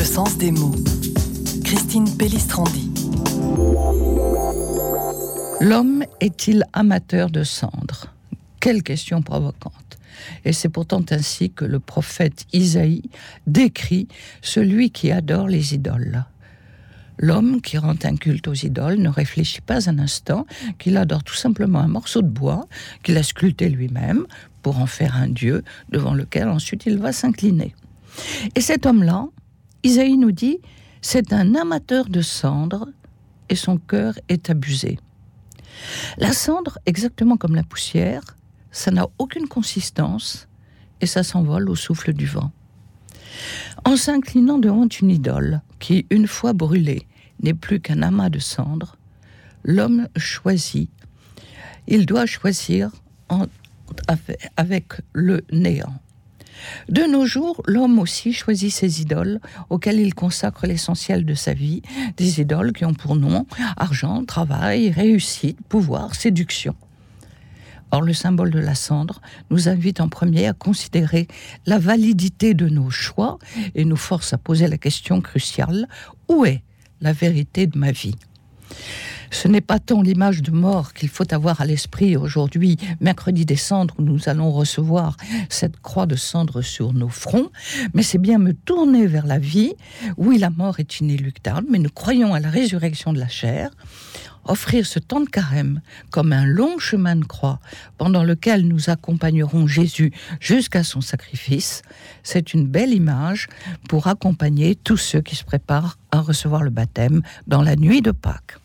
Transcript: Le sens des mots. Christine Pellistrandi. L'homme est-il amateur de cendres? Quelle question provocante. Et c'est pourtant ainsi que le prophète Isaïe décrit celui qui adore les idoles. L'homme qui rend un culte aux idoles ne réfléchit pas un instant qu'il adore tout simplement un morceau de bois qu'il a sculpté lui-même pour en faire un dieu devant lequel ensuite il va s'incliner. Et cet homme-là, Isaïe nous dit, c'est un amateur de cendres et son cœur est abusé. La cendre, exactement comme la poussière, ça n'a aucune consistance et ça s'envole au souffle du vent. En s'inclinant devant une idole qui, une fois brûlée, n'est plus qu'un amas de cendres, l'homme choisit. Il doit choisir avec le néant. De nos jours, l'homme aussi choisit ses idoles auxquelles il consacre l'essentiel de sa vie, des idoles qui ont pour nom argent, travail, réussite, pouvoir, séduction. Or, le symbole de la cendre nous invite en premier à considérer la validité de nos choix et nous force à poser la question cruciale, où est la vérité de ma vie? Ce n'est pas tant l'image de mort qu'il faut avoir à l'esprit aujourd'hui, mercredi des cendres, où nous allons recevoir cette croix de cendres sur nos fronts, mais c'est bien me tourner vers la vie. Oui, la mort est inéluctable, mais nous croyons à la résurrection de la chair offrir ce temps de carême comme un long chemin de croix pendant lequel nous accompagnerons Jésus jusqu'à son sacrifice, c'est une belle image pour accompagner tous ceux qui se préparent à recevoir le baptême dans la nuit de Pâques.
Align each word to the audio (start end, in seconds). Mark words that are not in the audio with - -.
Le 0.00 0.06
sens 0.06 0.38
des 0.38 0.50
mots. 0.50 0.74
Christine 1.62 2.16
Pellistrandi. 2.16 2.90
L'homme 5.60 6.04
est-il 6.20 6.64
amateur 6.72 7.28
de 7.28 7.44
cendres? 7.44 8.06
Quelle 8.60 8.82
question 8.82 9.20
provocante. 9.20 9.98
Et 10.46 10.54
c'est 10.54 10.70
pourtant 10.70 11.04
ainsi 11.10 11.50
que 11.50 11.66
le 11.66 11.80
prophète 11.80 12.46
Isaïe 12.54 13.10
décrit 13.46 14.08
celui 14.40 14.90
qui 14.90 15.12
adore 15.12 15.48
les 15.48 15.74
idoles. 15.74 16.24
L'homme 17.18 17.60
qui 17.60 17.76
rend 17.76 17.96
un 18.02 18.16
culte 18.16 18.48
aux 18.48 18.54
idoles 18.54 18.96
ne 18.96 19.10
réfléchit 19.10 19.60
pas 19.60 19.90
un 19.90 19.98
instant 19.98 20.46
qu'il 20.78 20.96
adore 20.96 21.24
tout 21.24 21.34
simplement 21.34 21.80
un 21.80 21.88
morceau 21.88 22.22
de 22.22 22.28
bois 22.28 22.66
qu'il 23.02 23.18
a 23.18 23.22
sculpté 23.22 23.68
lui-même 23.68 24.24
pour 24.62 24.78
en 24.78 24.86
faire 24.86 25.14
un 25.14 25.28
dieu 25.28 25.62
devant 25.90 26.14
lequel 26.14 26.48
ensuite 26.48 26.86
il 26.86 26.96
va 26.96 27.12
s'incliner. 27.12 27.74
Et 28.54 28.62
cet 28.62 28.86
homme-là, 28.86 29.26
Isaïe 29.82 30.16
nous 30.16 30.32
dit, 30.32 30.58
c'est 31.00 31.32
un 31.32 31.54
amateur 31.54 32.08
de 32.08 32.20
cendres 32.20 32.88
et 33.48 33.56
son 33.56 33.78
cœur 33.78 34.14
est 34.28 34.50
abusé. 34.50 34.98
La 36.18 36.32
cendre, 36.32 36.78
exactement 36.86 37.36
comme 37.36 37.54
la 37.54 37.62
poussière, 37.62 38.36
ça 38.70 38.90
n'a 38.90 39.06
aucune 39.18 39.48
consistance 39.48 40.48
et 41.00 41.06
ça 41.06 41.22
s'envole 41.22 41.70
au 41.70 41.74
souffle 41.74 42.12
du 42.12 42.26
vent. 42.26 42.52
En 43.84 43.96
s'inclinant 43.96 44.58
devant 44.58 44.88
une 44.88 45.10
idole 45.10 45.62
qui, 45.78 46.06
une 46.10 46.26
fois 46.26 46.52
brûlée, 46.52 47.06
n'est 47.42 47.54
plus 47.54 47.80
qu'un 47.80 48.02
amas 48.02 48.28
de 48.28 48.38
cendres, 48.38 48.96
l'homme 49.64 50.08
choisit. 50.16 50.90
Il 51.88 52.04
doit 52.04 52.26
choisir 52.26 52.90
avec 54.56 54.92
le 55.12 55.42
néant. 55.50 55.94
De 56.88 57.02
nos 57.02 57.26
jours, 57.26 57.62
l'homme 57.66 57.98
aussi 57.98 58.32
choisit 58.32 58.72
ses 58.72 59.00
idoles 59.02 59.40
auxquelles 59.70 60.00
il 60.00 60.14
consacre 60.14 60.66
l'essentiel 60.66 61.24
de 61.24 61.34
sa 61.34 61.54
vie, 61.54 61.82
des 62.16 62.40
idoles 62.40 62.72
qui 62.72 62.84
ont 62.84 62.94
pour 62.94 63.16
nom 63.16 63.46
argent, 63.76 64.24
travail, 64.24 64.90
réussite, 64.90 65.58
pouvoir, 65.68 66.14
séduction. 66.14 66.74
Or, 67.92 68.02
le 68.02 68.12
symbole 68.12 68.50
de 68.50 68.60
la 68.60 68.74
cendre 68.74 69.20
nous 69.50 69.68
invite 69.68 70.00
en 70.00 70.08
premier 70.08 70.46
à 70.46 70.52
considérer 70.52 71.26
la 71.66 71.78
validité 71.78 72.54
de 72.54 72.68
nos 72.68 72.90
choix 72.90 73.38
et 73.74 73.84
nous 73.84 73.96
force 73.96 74.32
à 74.32 74.38
poser 74.38 74.68
la 74.68 74.78
question 74.78 75.20
cruciale, 75.20 75.88
où 76.28 76.44
est 76.44 76.62
la 77.00 77.12
vérité 77.12 77.66
de 77.66 77.78
ma 77.78 77.90
vie? 77.90 78.14
Ce 79.30 79.48
n'est 79.48 79.60
pas 79.60 79.78
tant 79.78 80.02
l'image 80.02 80.42
de 80.42 80.50
mort 80.50 80.92
qu'il 80.92 81.08
faut 81.08 81.32
avoir 81.32 81.60
à 81.60 81.66
l'esprit 81.66 82.16
aujourd'hui, 82.16 82.76
mercredi 83.00 83.44
des 83.46 83.56
cendres, 83.56 83.94
où 83.98 84.02
nous 84.02 84.28
allons 84.28 84.50
recevoir 84.50 85.16
cette 85.48 85.80
croix 85.80 86.06
de 86.06 86.16
cendres 86.16 86.62
sur 86.62 86.92
nos 86.92 87.08
fronts, 87.08 87.50
mais 87.94 88.02
c'est 88.02 88.18
bien 88.18 88.38
me 88.38 88.52
tourner 88.52 89.06
vers 89.06 89.26
la 89.26 89.38
vie. 89.38 89.74
Oui, 90.16 90.38
la 90.38 90.50
mort 90.50 90.80
est 90.80 91.00
inéluctable, 91.00 91.66
mais 91.70 91.78
nous 91.78 91.90
croyons 91.90 92.34
à 92.34 92.40
la 92.40 92.50
résurrection 92.50 93.12
de 93.12 93.18
la 93.18 93.28
chair 93.28 93.70
offrir 94.44 94.86
ce 94.86 94.98
temps 94.98 95.20
de 95.20 95.28
carême 95.28 95.80
comme 96.10 96.32
un 96.32 96.46
long 96.46 96.78
chemin 96.78 97.16
de 97.16 97.24
croix 97.24 97.60
pendant 97.98 98.24
lequel 98.24 98.66
nous 98.66 98.90
accompagnerons 98.90 99.66
Jésus 99.66 100.12
jusqu'à 100.40 100.82
son 100.82 101.00
sacrifice, 101.00 101.82
c'est 102.22 102.54
une 102.54 102.66
belle 102.66 102.92
image 102.92 103.48
pour 103.88 104.06
accompagner 104.06 104.74
tous 104.74 104.96
ceux 104.96 105.20
qui 105.20 105.36
se 105.36 105.44
préparent 105.44 105.98
à 106.10 106.20
recevoir 106.20 106.62
le 106.62 106.70
baptême 106.70 107.22
dans 107.46 107.62
la 107.62 107.76
nuit 107.76 108.02
de 108.02 108.10
Pâques. 108.10 108.58